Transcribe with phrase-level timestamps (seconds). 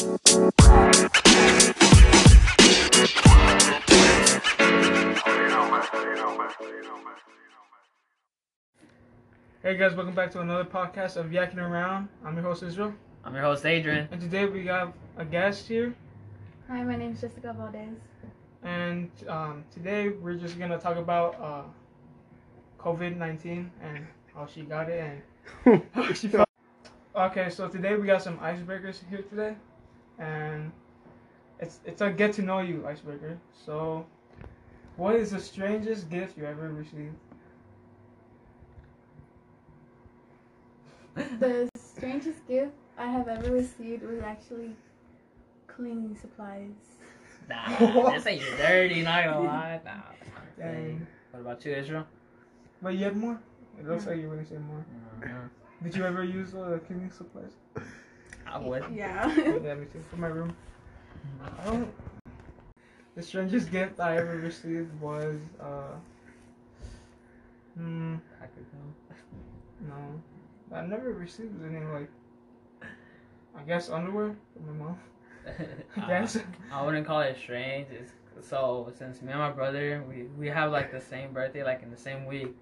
[0.00, 0.06] Hey
[9.76, 12.08] guys, welcome back to another podcast of Yakking Around.
[12.24, 12.94] I'm your host Israel,
[13.26, 14.08] I'm your host, Adrian.
[14.10, 15.94] and today we got a guest here.
[16.68, 17.90] Hi, my name is Jessica Valdez.
[18.62, 21.62] And um, today we're just gonna talk about uh,
[22.78, 25.22] COVID nineteen and how she got it
[25.66, 26.48] and how she felt.
[27.14, 29.56] Okay, so today we got some icebreakers here today,
[30.20, 30.70] and
[31.58, 33.38] it's it's a get to know you icebreaker.
[33.66, 34.06] So,
[34.96, 37.14] what is the strangest gift you ever received?
[41.40, 44.76] The strangest gift I have ever received was actually
[45.66, 46.70] cleaning supplies.
[47.48, 49.80] Nah, this ain't dirty, not gonna lie.
[49.84, 49.90] Nah.
[50.58, 51.06] Dang.
[51.32, 52.06] What about you, Israel?
[52.82, 53.38] But you had more.
[53.78, 54.84] It looks like you're gonna say more.
[55.20, 55.50] Mhm.
[55.82, 57.52] Did you ever use uh, cleaning supplies?
[58.50, 58.84] I would.
[58.92, 59.34] Yeah.
[59.36, 60.02] yeah, me too.
[60.10, 60.54] For my room.
[61.42, 61.92] I don't.
[63.14, 65.94] The strangest gift I ever received was uh.
[67.76, 68.16] Hmm.
[68.42, 69.88] I could go.
[69.88, 70.76] No.
[70.76, 72.10] I never received any like.
[73.56, 74.98] I guess underwear from my mom.
[75.96, 76.38] I guess.
[76.72, 77.88] I wouldn't call it strange.
[77.90, 78.12] It's,
[78.48, 81.90] so since me and my brother, we we have like the same birthday, like in
[81.90, 82.54] the same week.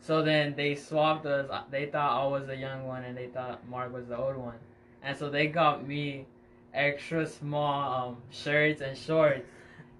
[0.00, 1.50] So then they swapped us.
[1.70, 4.58] They thought I was the young one, and they thought Mark was the old one.
[5.02, 6.26] And so they got me
[6.74, 9.46] extra small um, shirts and shorts.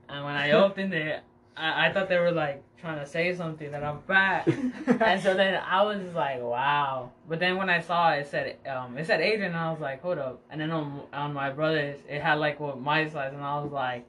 [0.08, 1.22] And when I opened it,
[1.56, 4.46] I, I thought they were like trying to say something that I'm fat.
[5.00, 7.10] and so then I was like, wow.
[7.28, 9.80] But then when I saw it, it said um, it said Adrian, and I was
[9.80, 10.40] like, hold up.
[10.50, 13.72] And then on on my brother's, it had like what my size, and I was
[13.72, 14.06] like,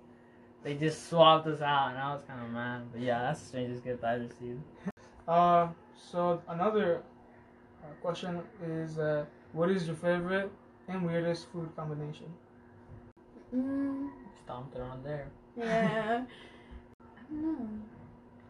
[0.63, 2.83] they just swapped us out, and I was kind of mad.
[2.91, 4.61] But yeah, that's the strangest gift I've received.
[5.27, 5.67] Uh,
[6.11, 7.03] so another
[7.83, 10.51] uh, question is, uh, what is your favorite
[10.89, 12.25] and weirdest food combination?
[13.55, 14.09] mm,
[14.45, 15.27] Stomped it on there.
[15.57, 16.23] yeah.
[17.01, 17.67] I don't know.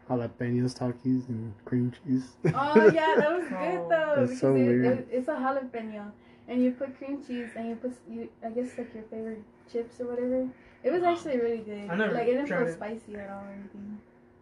[0.08, 2.32] Jalapenos, Takis, and cream cheese.
[2.54, 4.14] Oh yeah, that was good Oh, though.
[4.16, 4.86] that's because so it, weird.
[4.98, 6.10] It, it's a jalapeno,
[6.48, 8.28] and you put cream cheese, and you put you.
[8.44, 10.48] I guess like your favorite chips or whatever.
[10.82, 11.88] It was actually really good.
[11.90, 12.74] I never like it didn't tried feel it.
[12.74, 13.98] spicy at all or anything.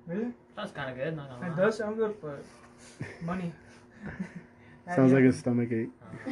[0.07, 0.33] Really?
[0.57, 1.17] That's kind of good.
[1.17, 1.65] Not gonna It lie.
[1.65, 2.43] does sound good, but
[3.23, 3.53] money.
[4.95, 5.91] Sounds like a stomach ache.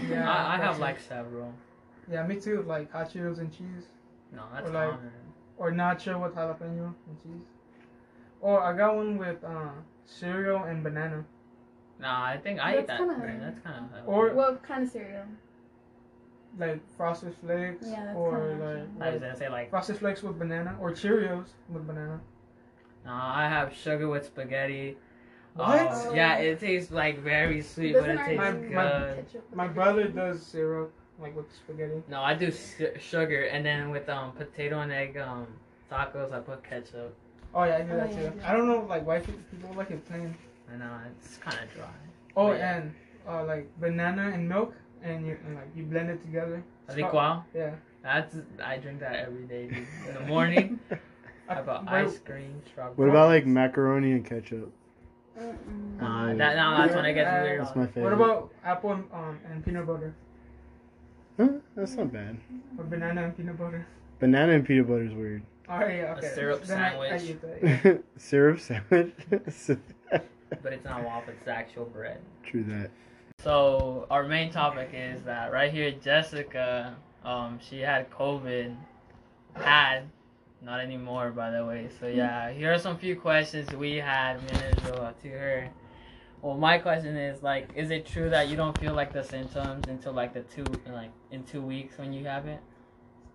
[0.09, 1.53] Yeah, I, I have that's like several.
[2.11, 2.63] Yeah, me too.
[2.63, 3.87] Like hot Cheetos and cheese,
[4.33, 5.11] No, that's Or like- common.
[5.59, 7.47] or nacho with jalapeno and cheese.
[8.41, 9.71] Or I got one with uh,
[10.05, 11.25] cereal and banana.
[11.99, 13.19] Nah, I think I eat That's that.
[13.19, 14.09] kinda- That's kind of.
[14.09, 15.25] Or- What kind of cereal?
[16.59, 18.77] like Frosted Flakes Yeah, that's or kinda like.
[18.77, 19.71] I was like gonna say like.
[19.71, 22.21] Frosted Flakes with banana or Cheerios with banana.
[23.05, 24.97] Nah, I have sugar with spaghetti.
[25.55, 25.89] What?
[25.91, 29.17] Oh, yeah, it tastes like very sweet, but it Doesn't tastes My- already my- good.
[29.17, 32.03] ketchup with My brother does syrup like with spaghetti.
[32.09, 35.47] No, I do su- sugar, and then with um potato and egg um
[35.91, 37.15] tacos, I put ketchup.
[37.55, 38.33] Oh yeah, I do Oh, that yeah, too.
[38.39, 38.51] yeah.
[38.51, 40.37] I don't know like why pe- people like it plain.
[40.73, 41.87] I know it's kind of dry.
[42.37, 42.77] Oh, Yeah.
[42.77, 42.95] and
[43.29, 46.63] uh, like banana and milk, and you and like you blend it together.
[46.89, 47.75] It's called- Licuado, Yeah.
[48.03, 49.69] that's I drink that every day.
[49.69, 49.87] Dude.
[50.09, 50.79] In the morning,
[51.49, 52.95] I put ice cream, strawberry.
[52.97, 54.73] What about like macaroni and ketchup?
[55.39, 56.39] Mm-mm.
[56.39, 57.61] That, now that's when it gets Yeah, weird.
[57.61, 58.05] That's my favorite.
[58.05, 60.15] What about apple and, um, and peanut butter?
[61.37, 61.49] Huh?
[61.75, 62.39] That's not bad.
[62.79, 63.87] Or banana and peanut butter?
[64.19, 65.43] Banana and peanut butter is weird.
[65.69, 66.27] Oh yeah, okay.
[66.29, 67.41] A syrup Then I- I, sandwich.
[67.41, 67.85] that.
[67.85, 67.95] yeah.
[68.17, 69.13] Syrup sandwich.
[70.63, 72.21] but it's not waffle; it's actual bread.
[72.45, 72.91] True that.
[73.41, 78.75] So our main topic is that right here, Jessica, um, she had COVID,
[79.55, 80.05] had,
[80.63, 81.89] not anymore, by the way.
[82.01, 85.69] So yeah, here are some few questions we had me and Israel to her.
[86.47, 89.89] Well, my question is like, is it true that you don't feel like the symptoms
[89.89, 90.63] until like the two,
[90.93, 92.61] like in two weeks when you have it?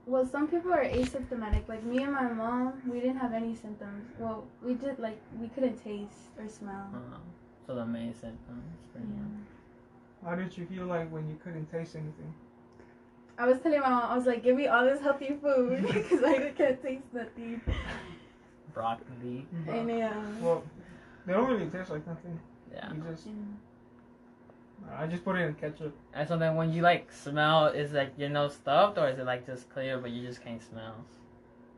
[0.06, 1.68] Well, some people are asymptomatic.
[1.68, 4.08] Like me and my mom, we didn't have any symptoms.
[4.18, 6.88] Well, we did like we couldn't taste or smell.
[6.94, 7.20] Um,
[7.68, 8.78] so the main symptoms.
[8.94, 9.24] Pretty Yeah.
[9.24, 10.30] much.
[10.30, 12.34] How did you feel like when you couldn't taste anything?
[13.38, 16.24] I was telling my mom, I was like, give me all this healthy food because
[16.24, 17.60] I can't taste nothing.
[18.74, 19.46] Broccoli.
[19.68, 20.14] And yeah.
[20.40, 20.64] Well,
[21.26, 22.40] they don't really taste like nothing.
[22.74, 22.94] Yeah.
[22.94, 23.28] You just.
[24.98, 25.96] I just put it in ketchup.
[26.14, 29.26] And so then when you like smell, is like your nose stuffed or is it
[29.26, 30.96] like just clear but you just can't smell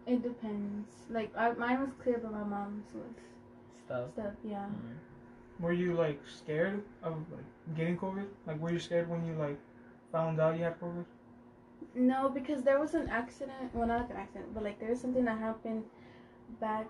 [0.08, 0.90] It depends.
[1.10, 3.16] Like I, mine was clear, but my mom's was
[3.86, 4.12] stuff?
[4.14, 4.34] stuff.
[4.44, 4.66] Yeah.
[4.66, 4.98] Mm.
[5.60, 8.28] Were you like scared of like getting COVID?
[8.48, 9.60] Like, were you scared when you like
[10.12, 11.06] found out you had COVID?
[11.96, 13.74] No, because there was an accident.
[13.74, 15.84] Well, not like an accident, but like there was something that happened
[16.60, 16.88] back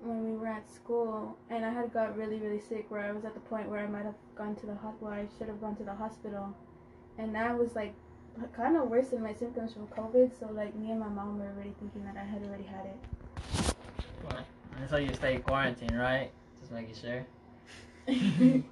[0.00, 2.86] when we were at school, and I had got really, really sick.
[2.90, 4.72] Where I was at the point where I might have gone to the.
[4.72, 6.54] Where I should have gone to the hospital,
[7.18, 7.94] and that was like
[8.54, 10.38] kind of worse than my symptoms from COVID.
[10.38, 12.96] So like me and my mom were already thinking that I had already had it.
[14.78, 16.30] And so you stay quarantined, right?
[16.60, 17.26] Just making sure.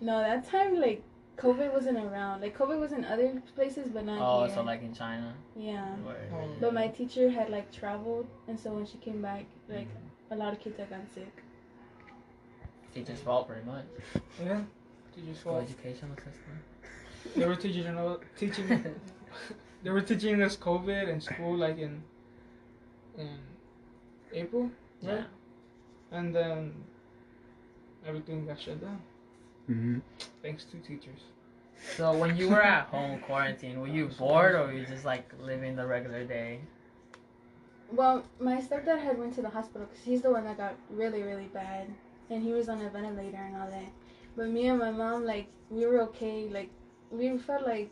[0.00, 1.02] no, that time like
[1.38, 2.40] COVID wasn't around.
[2.42, 4.54] Like COVID was in other places, but not Oh, here.
[4.54, 5.34] so like in China.
[5.56, 5.94] yeah.
[5.96, 6.16] Word.
[6.32, 6.48] Oh.
[6.60, 9.88] But my teacher had like traveled, and so when she came back, like
[10.30, 11.42] a lot of kids had gotten sick.
[12.94, 13.84] teacher's fault, pretty much.
[14.44, 14.60] Yeah.
[15.14, 15.64] Teachers School fault.
[15.64, 16.60] educational system.
[17.36, 18.94] They were teaching us teaching.
[19.82, 22.02] they were teaching us COVID in school, like in
[23.16, 23.38] in
[24.32, 24.64] April,
[25.02, 25.14] right?
[25.18, 25.24] Yeah.
[26.18, 26.74] And then
[28.06, 29.00] everything got shut down
[29.66, 29.98] hmm
[30.42, 31.20] thanks to teachers.
[31.96, 35.32] So when you were at home quarantine, were you bored or were you just like
[35.40, 36.60] living the regular day?
[37.90, 41.22] Well, my stepdad had went to the hospital because he's the one that got really,
[41.22, 41.88] really bad,
[42.30, 43.92] and he was on a ventilator and all that.
[44.34, 46.48] But me and my mom, like, we were okay.
[46.48, 46.70] Like,
[47.10, 47.90] we felt like,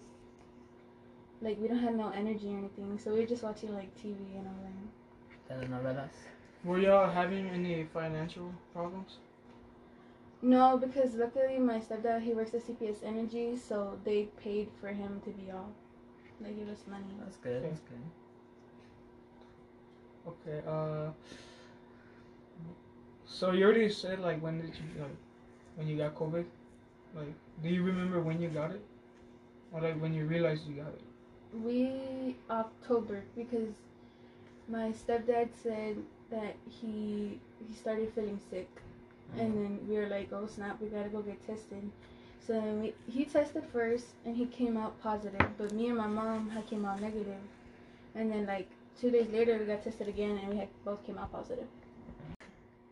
[1.42, 4.16] like we don't have no energy or anything, so we were just watching like TV
[4.38, 5.60] and all that.
[5.60, 6.08] Telenovelas.
[6.64, 9.18] Were y'all having any financial problems?
[10.42, 15.20] No, because luckily my stepdad he works at CPS Energy, so they paid for him
[15.24, 15.74] to be off.
[16.40, 17.04] They gave us money.
[17.18, 17.62] That's good.
[17.64, 18.02] That's good.
[20.26, 20.62] Okay.
[20.66, 21.10] Uh.
[23.26, 25.16] So you already said like when did you like
[25.76, 26.44] when you got COVID?
[27.14, 28.82] Like, do you remember when you got it,
[29.72, 31.02] or like when you realized you got it?
[31.52, 33.74] We October because
[34.68, 35.96] my stepdad said
[36.30, 38.68] that he he started feeling sick,
[39.38, 39.62] and mm-hmm.
[39.62, 41.90] then we were like, oh snap, we gotta go get tested.
[42.46, 45.46] So then we, he tested first, and he came out positive.
[45.58, 47.26] But me and my mom had came out negative.
[47.26, 47.42] negative,
[48.14, 48.68] and then like
[49.00, 51.66] two days later we got tested again, and we had both came out positive.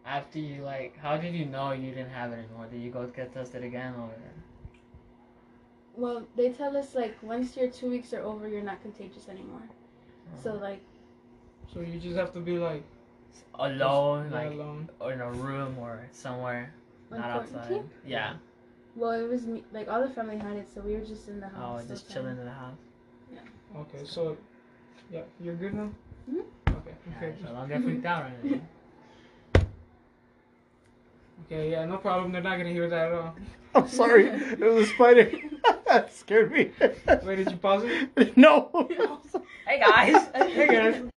[0.04, 2.66] After you like, how did you know you didn't have it anymore?
[2.70, 4.10] Did you go get tested again or?
[5.96, 9.68] Well, they tell us like once your two weeks are over, you're not contagious anymore.
[10.42, 10.60] So uh-huh.
[10.60, 10.82] like
[11.72, 12.84] So you just have to be like
[13.54, 14.88] alone, like alone.
[15.00, 16.72] or in a room or somewhere,
[17.10, 17.66] like not outside.
[17.66, 17.90] quarantine?
[18.06, 18.34] Yeah.
[18.96, 19.64] Well, it was me.
[19.72, 21.56] Like all the family had it, so we were just in the house.
[21.58, 21.84] Oh, house.
[21.86, 22.78] just so chilling in the house.
[23.32, 23.80] Yeah.
[23.80, 24.36] Okay, so
[25.10, 25.90] yeah, you're good now.
[26.30, 26.44] Mhm.
[26.70, 26.94] Okay.
[27.10, 27.34] Yeah, Okay.
[27.44, 28.66] so don't get freaked out or anything.
[31.46, 31.70] Okay.
[31.70, 31.84] Yeah.
[31.86, 32.32] No problem.
[32.32, 33.36] They're not gonna hear that at all.
[33.74, 34.26] I'm sorry.
[34.26, 35.30] It was a spider.
[35.86, 36.70] That scared me.
[37.22, 38.36] Wait, did you pause it?
[38.36, 38.68] no.
[39.66, 40.28] hey guys.
[40.34, 41.10] Hey guys.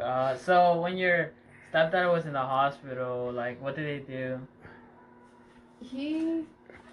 [0.00, 1.32] Uh, so when your
[1.72, 4.40] stepdad was in the hospital, like, what did they do?
[5.80, 6.44] He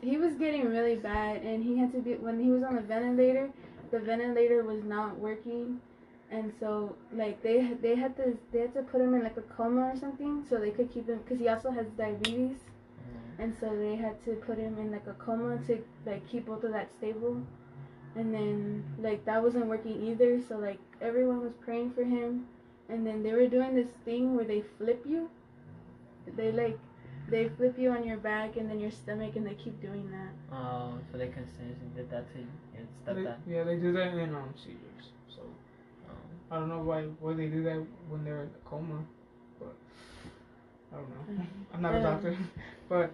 [0.01, 2.81] he was getting really bad, and he had to be when he was on the
[2.81, 3.49] ventilator.
[3.91, 5.79] The ventilator was not working,
[6.31, 9.41] and so like they they had to they had to put him in like a
[9.41, 12.57] coma or something so they could keep him because he also has diabetes,
[13.39, 16.63] and so they had to put him in like a coma to like keep both
[16.63, 17.41] of that stable.
[18.15, 22.47] And then like that wasn't working either, so like everyone was praying for him,
[22.89, 25.29] and then they were doing this thing where they flip you.
[26.35, 26.77] They like
[27.29, 30.55] they flip you on your back and then your stomach, and they keep doing that.
[30.55, 32.85] Oh, so they continuously did that to you, your
[33.15, 33.37] They, stepdad.
[33.47, 35.11] yeah, they do that in um seizures.
[35.29, 35.41] So
[36.07, 36.55] Oh.
[36.55, 39.03] I don't know why why they do that when they're in a coma,
[39.59, 39.75] but
[40.93, 41.45] I don't know.
[41.73, 42.37] I'm not a Um, doctor,
[42.89, 43.11] but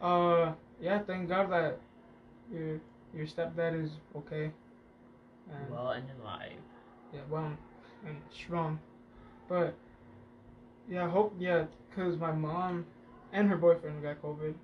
[0.00, 1.78] uh, yeah, thank God that
[2.52, 2.80] your
[3.14, 4.50] your stepdad is okay.
[5.50, 6.56] And Well, and your life.
[7.12, 7.52] yeah, well
[8.06, 8.78] and strong,
[9.52, 9.74] but
[10.88, 12.86] yeah, I hope yeah, cause my mom
[13.34, 14.54] and her boyfriend got COVID,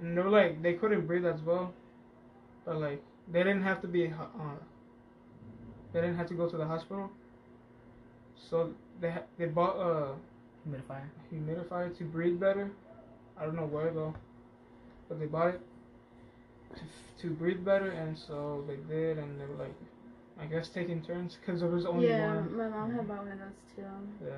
[0.00, 1.74] and they were like they couldn't breathe as well,
[2.64, 4.56] but like they didn't have to be uh,
[5.92, 7.10] they didn't have to go to the hospital,
[8.48, 10.14] so they ha- they bought a
[10.66, 11.08] Humidifier.
[11.32, 12.70] humidifier to breathe better.
[13.38, 14.14] I don't know where though,
[15.08, 15.60] but they bought it
[16.76, 16.82] to,
[17.22, 19.74] to breathe better, and so they did, and they were like,
[20.40, 22.56] I guess taking turns because there was only yeah, one.
[22.56, 23.82] my mom had bought one of those too.
[24.24, 24.30] Yeah.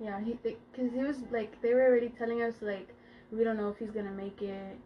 [0.00, 2.94] Yeah, he because he was like they were already telling us like
[3.32, 4.76] we don't know if he's gonna make it.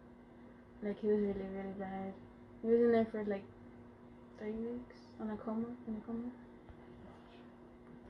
[0.81, 2.13] Like he was really really bad.
[2.61, 3.43] He was in there for like
[4.39, 6.29] three weeks on a coma in a coma.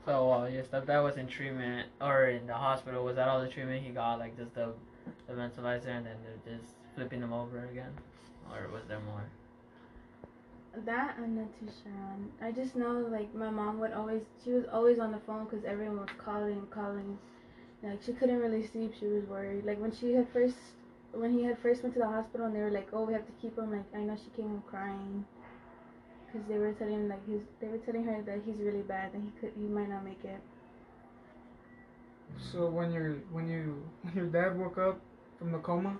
[0.04, 3.04] So uh, your stepdad was in treatment or in the hospital.
[3.04, 4.18] Was that all the treatment he got?
[4.18, 4.72] Like just the
[5.26, 7.92] the ventilator, and then they're just flipping him over again,
[8.52, 9.24] or was there more?
[10.74, 12.30] That I'm not too sure on.
[12.40, 15.64] I just know like my mom would always she was always on the phone because
[15.64, 17.18] everyone was calling calling.
[17.82, 18.94] Like she couldn't really sleep.
[18.98, 19.64] She was worried.
[19.64, 20.56] Like when she had first
[21.12, 23.26] when he had first went to the hospital and they were like, oh we have
[23.26, 23.70] to keep him.
[23.70, 25.24] Like I know she came home crying.
[26.26, 29.22] Because they were telling like he's they were telling her that he's really bad and
[29.24, 30.40] he could he might not make it.
[32.50, 35.00] So when your when you when your dad woke up
[35.38, 35.98] from the coma,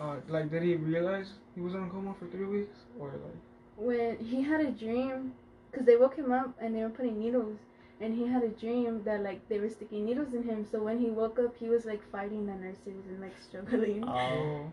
[0.00, 3.36] uh, like did he realize he was in a coma for three weeks, or like
[3.82, 5.34] when he had a dream,
[5.70, 7.58] because they woke him up and they were putting needles,
[8.00, 10.66] and he had a dream that like they were sticking needles in him.
[10.70, 14.04] So when he woke up, he was like fighting the nurses and like struggling.
[14.06, 14.72] Oh, oh.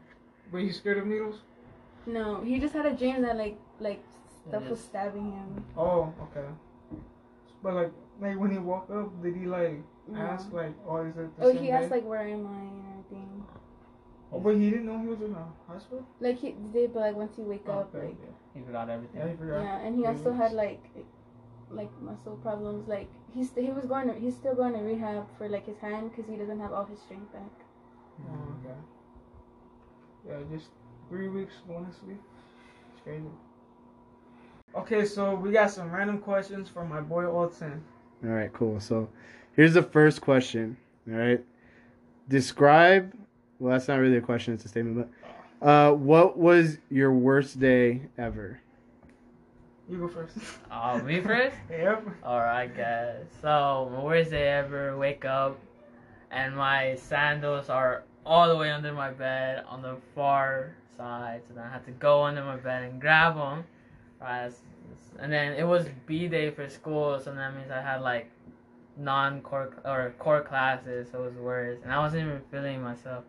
[0.52, 1.40] Were you scared of needles?
[2.06, 4.02] No, he just had a dream that like like
[4.48, 5.64] stuff Yeah, was stabbing him.
[5.78, 6.48] Oh, okay.
[7.62, 10.20] But like, like when he woke up, did he like No.
[10.20, 12.84] ask like, "Oh, is it the Oh, same he asked like, "Where am I?" and
[12.94, 13.44] everything.
[14.32, 16.06] Oh, but he didn't know he was in a hospital.
[16.20, 18.18] Like he did, but like once he wake up, Okay, like
[18.60, 19.22] he forgot everything.
[19.22, 19.62] yeah, he forgot.
[19.64, 20.84] yeah, and he Yeah, also he had like
[21.72, 22.88] like muscle problems.
[22.88, 26.12] Like he's he was going to he's still going to rehab for like his hand
[26.12, 27.54] because he doesn't have all his strength back.
[28.22, 28.36] Mm-hmm.
[28.36, 28.80] Oh, okay.
[30.28, 30.70] Yeah, just
[31.10, 32.12] three weeks going to.
[32.12, 33.24] It's crazy.
[34.76, 37.82] Okay, so we got some random questions from my boy Alton.
[38.24, 38.80] All right, cool.
[38.80, 39.10] So
[39.56, 40.78] here's the first question.
[41.10, 41.44] All right.
[42.28, 43.14] Describe,
[43.58, 45.10] well, that's not really a question, it's a statement, but
[45.62, 48.62] uh, what was your worst day ever?
[49.90, 50.38] You go first.
[50.72, 51.56] Oh, me first?
[51.70, 52.06] yep.
[52.24, 53.26] Alright, guys.
[53.42, 55.60] So, my worst day ever, wake up,
[56.32, 61.42] and my sandals are all the way under my bed on the far side.
[61.48, 63.64] So then I had to go under my bed and grab them.
[64.22, 64.52] Right?
[65.18, 68.30] And then it was B day for school, so that means I had like
[68.98, 71.80] non core or core classes, so it was worse.
[71.84, 73.24] And I wasn't even feeling myself.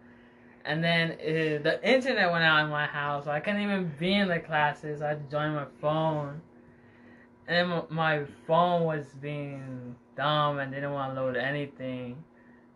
[0.64, 4.28] And then uh the internet went out in my house, I couldn't even be in
[4.28, 5.00] the classes.
[5.02, 6.40] I had to join my phone.
[7.48, 12.22] And then my phone was being dumb and didn't want to load anything.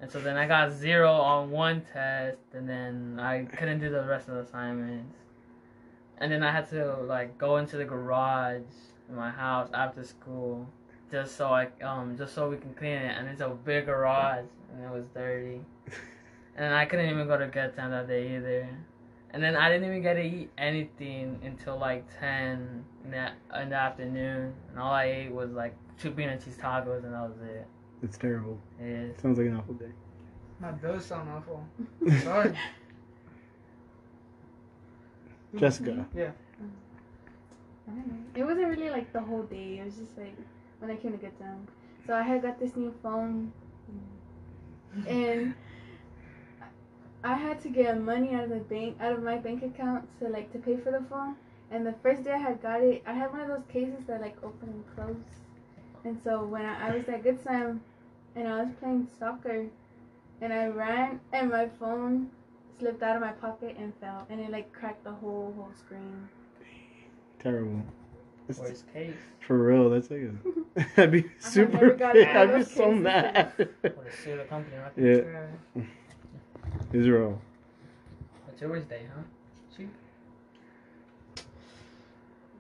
[0.00, 4.02] And so then I got zero on one test, and then I couldn't do the
[4.02, 5.16] rest of the assignments.
[6.18, 8.62] And then I had to like go into the garage
[9.08, 10.68] in my house after school,
[11.10, 13.16] just so I um just so we can clean it.
[13.16, 15.60] And it's a big garage, and it was dirty.
[16.56, 18.68] And I couldn't even go to get time that day either.
[19.30, 23.30] And then I didn't even get to eat anything until like 10 in the,
[23.60, 24.54] in the afternoon.
[24.70, 27.66] And all I ate was like two bean and cheese tacos, and that was it.
[28.02, 28.60] It's terrible.
[28.80, 29.20] It is.
[29.20, 29.90] Sounds like an awful day.
[30.60, 31.66] That does sound awful.
[32.22, 32.56] Sorry.
[35.56, 36.06] Jessica.
[36.14, 36.30] Yeah.
[37.88, 38.18] I don't know.
[38.34, 39.78] It wasn't really like the whole day.
[39.80, 40.36] It was just like
[40.78, 41.66] when I came to get them.
[42.06, 43.52] So I had got this new phone,
[45.08, 45.54] and
[47.24, 50.28] I had to get money out of the bank, out of my bank account, to
[50.28, 51.36] like to pay for the phone.
[51.70, 54.20] And the first day I had got it, I had one of those cases that
[54.20, 55.16] like open and close.
[56.04, 57.80] And so when I, I was at Good Time,
[58.36, 59.66] and I was playing soccer,
[60.42, 62.30] and I ran, and my phone
[62.78, 66.28] slipped out of my pocket and fell, and it like cracked the whole whole screen.
[67.38, 67.82] Terrible.
[68.48, 69.14] It's- Worst case.
[69.46, 71.00] for real, that's like a.
[71.02, 71.94] I'd be super.
[71.94, 73.52] got I'd be so mad.
[73.56, 74.92] Would have sued the company, right?
[74.96, 75.82] yeah, Yeah.
[76.92, 77.40] Israel.
[78.46, 79.22] What's your worst day, huh?
[79.76, 79.88] Shoot.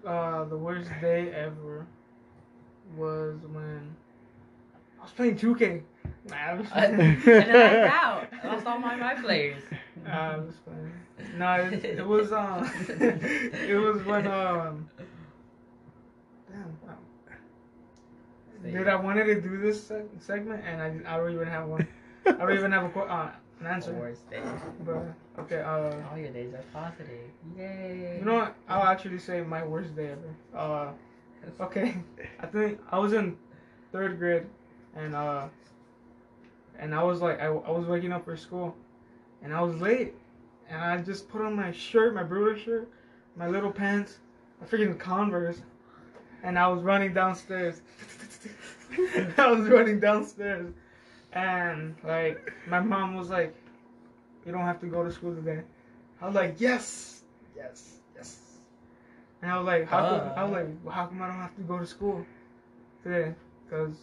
[0.06, 1.86] Uh, the worst day ever
[2.96, 3.94] was when
[4.98, 5.82] I was playing 2K.
[6.28, 8.28] Nah, I was and then I out.
[8.42, 9.62] I lost all my my players.
[10.04, 10.92] Nah, I was playing.
[11.38, 14.88] No, it, it was um, it was when um,
[16.50, 16.98] damn, wow.
[18.62, 21.86] dude, I wanted to do this segment and I, I don't even have one.
[22.26, 23.92] I don't even have a qu- uh, an The answer.
[23.94, 24.42] worst day.
[24.84, 27.08] But okay, uh, All your days are positive.
[27.56, 28.18] Yay.
[28.18, 28.54] you know what?
[28.68, 30.34] I'll actually say my worst day ever.
[30.56, 30.92] Uh,
[31.60, 31.96] okay,
[32.40, 33.36] I think I was in
[33.92, 34.46] third grade,
[34.96, 35.46] and uh,
[36.78, 38.74] and I was like, I, I was waking up for school,
[39.42, 40.14] and I was late,
[40.68, 42.88] and I just put on my shirt, my Brewer shirt,
[43.36, 44.18] my little pants,
[44.60, 45.62] my freaking Converse,
[46.42, 47.82] and I was running downstairs.
[49.38, 50.72] I was running downstairs,
[51.34, 53.54] and like my mom was like,
[54.46, 55.62] "You don't have to go to school today."
[56.20, 57.22] I was like, "Yes,
[57.56, 58.58] yes, yes."
[59.42, 61.56] And I was like, "How come?" I was like, well, "How come I don't have
[61.56, 62.24] to go to school
[63.02, 63.96] today?" Because,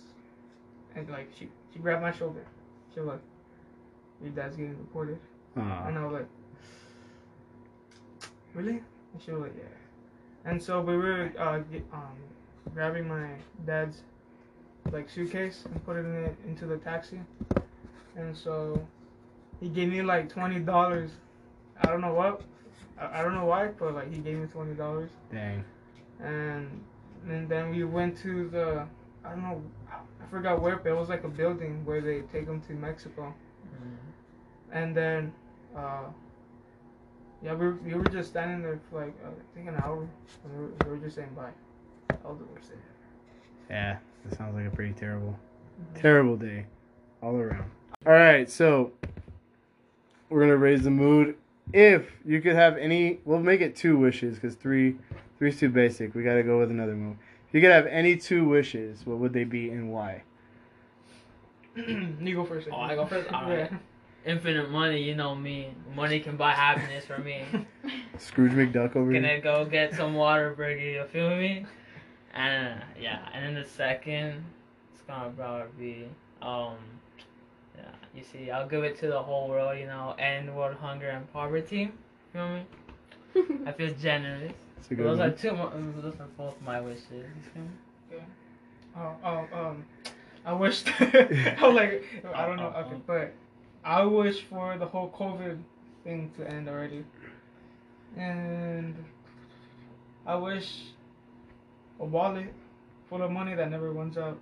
[0.96, 2.46] and like she she grabbed my shoulder.
[2.94, 3.22] She was like,
[4.22, 5.20] "Your dad's getting deported."
[5.58, 5.88] Aw.
[5.88, 6.28] And I was like,
[8.54, 8.82] really?
[9.14, 10.50] And she was like, yeah.
[10.50, 11.62] And so we were uh,
[11.94, 12.16] um,
[12.74, 13.30] grabbing my
[13.66, 14.04] dad's
[14.92, 17.20] like suitcase and put it into the taxi.
[18.16, 18.86] And so
[19.60, 21.12] he gave me like twenty dollars.
[21.82, 22.42] I don't know what.
[23.00, 25.12] I, I don't know why, but like he gave me twenty dollars.
[25.32, 25.64] Dang.
[26.20, 26.84] And
[27.28, 28.88] and then we went to the
[29.24, 29.62] I don't know.
[29.90, 33.34] I forgot where, but it was like a building where they take them to Mexico
[33.72, 33.98] Mm.
[34.74, 35.34] and then
[35.78, 36.04] uh
[37.44, 40.02] yeah we were, we were just standing there for like uh, I think an hour
[40.44, 41.52] and we were, we were just saying bye
[42.10, 42.76] that was the worst day
[43.70, 45.38] Yeah, that sounds like a pretty terrible,
[45.82, 46.02] mm-hmm.
[46.02, 46.66] terrible day,
[47.22, 47.70] all around.
[48.06, 48.92] All right, so
[50.30, 51.36] we're gonna raise the mood
[51.74, 54.96] if you could have any, we'll make it two wishes because three,
[55.38, 56.14] three's too basic.
[56.16, 57.18] We got to go with another move.
[57.48, 60.24] If you could have any two wishes, what would they be and why?
[61.76, 62.68] you go first.
[62.72, 63.32] Oh, I go first?
[63.32, 63.70] All Yeah.
[64.24, 65.74] Infinite money, you know me.
[65.96, 67.44] Money can buy happiness for me.
[68.20, 69.20] Scrooge McDuck over here.
[69.20, 69.42] Gonna here.
[69.42, 71.66] go get some Whataburger, you feel me?
[72.34, 74.44] And uh, yeah, and then the second,
[74.94, 76.06] it's gonna probably be
[76.42, 76.76] um,
[77.78, 77.84] yeah.
[78.16, 81.32] You see, I'll give it to the whole world, you know, end world hunger and
[81.34, 81.80] poverty.
[81.80, 81.92] You
[82.34, 82.66] feel me?
[83.66, 84.54] I feel generous.
[84.76, 85.58] That's a Those are two.
[86.02, 87.10] Those are both my wishes.
[87.12, 87.70] You feel me?
[88.98, 89.86] Oh, oh, um,
[90.46, 90.84] I wish.
[91.00, 92.74] I was like, I don't know.
[92.78, 93.34] Okay, but
[93.84, 95.60] I wish for the whole COVID
[96.04, 97.06] thing to end already,
[98.18, 98.96] and
[100.26, 100.84] I wish
[102.02, 102.54] a wallet
[103.10, 104.38] full of money that never runs out.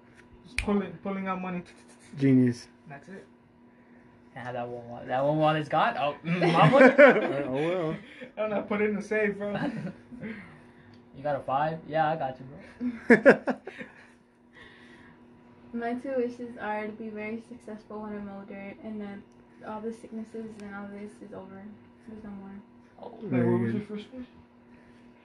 [0.46, 1.62] Just pulling, pulling out money.
[2.18, 2.68] Genius.
[2.88, 3.26] That's it.
[4.36, 4.88] Yeah, that one.
[4.90, 5.98] wa- That one wallet's got.
[5.98, 6.96] Oh, mm, my money.
[7.48, 7.96] oh well.
[8.38, 8.62] I don't know.
[8.64, 9.56] Put it in the safe, bro.
[11.18, 11.80] You got a five?
[11.86, 12.46] Yeah, I got you,
[13.10, 13.56] bro.
[15.74, 19.20] My two wishes are to be very successful when I'm older, and that
[19.70, 21.62] all the sicknesses and all this is over.
[22.08, 22.52] There's no more.
[23.02, 24.26] Oh, Wait, what was your first wish?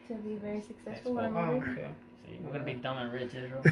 [0.08, 1.70] To be very successful when I'm Oh, older.
[1.70, 1.88] okay.
[2.26, 3.62] See, we're gonna be dumb and rich, Israel.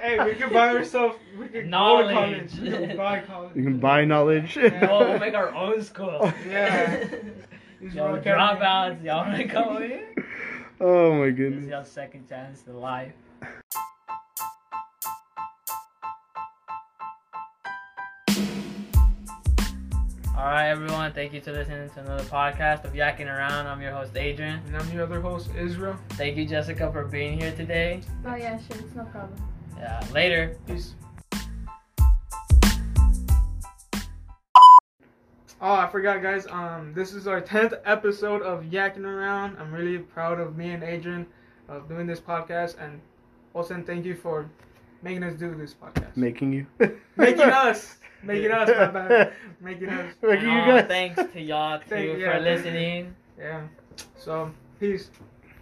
[0.00, 1.16] hey, we can buy ourselves.
[1.38, 2.56] We can Knowledge.
[2.56, 2.80] go to college.
[2.80, 3.56] We can buy college.
[3.56, 4.56] You can buy knowledge.
[4.82, 6.32] well, we'll make our own school.
[6.48, 7.04] Yeah.
[7.80, 8.60] These Yo, rock academy.
[8.60, 10.14] dropouts, y'all wanna come here?
[10.80, 11.36] oh my goodness.
[11.36, 11.70] This is goodness.
[11.70, 13.12] your second chance to life.
[20.38, 23.66] Alright, everyone, thank you for listening to another podcast of Yakking Around.
[23.66, 24.62] I'm your host, Adrian.
[24.66, 25.96] And I'm your other host, Israel.
[26.10, 28.02] Thank you, Jessica, for being here today.
[28.24, 29.36] Oh yeah, sure, it's no problem.
[29.76, 30.56] Yeah, later.
[30.64, 30.94] Peace.
[35.60, 36.46] Oh, I forgot, guys.
[36.46, 39.56] Um, this is our tenth episode of Yakking Around.
[39.58, 41.26] I'm really proud of me and Adrian
[41.68, 43.00] of doing this podcast, and
[43.54, 44.48] also thank you for
[45.02, 46.16] making us do this podcast.
[46.16, 46.66] Making you.
[47.16, 49.32] making us, making us, my bad.
[49.60, 50.14] making us.
[50.22, 50.86] Making you all guys.
[50.88, 53.14] thanks to y'all, too, Thank- for listening.
[53.38, 53.62] Yeah.
[54.16, 55.10] So, peace.